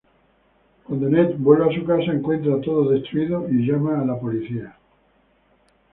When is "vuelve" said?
1.37-1.65